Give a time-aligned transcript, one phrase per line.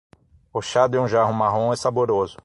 [0.51, 2.39] O chá de um jarro marrom é saboroso.